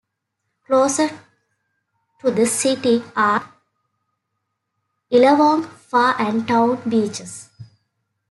Closest 0.65 1.13
to 2.21 2.31
the 2.31 2.47
city 2.47 3.03
are 3.15 3.53
Illawong, 5.13 5.67
Far 5.69 6.19
and 6.19 6.47
Town 6.47 6.81
beaches. 6.89 7.49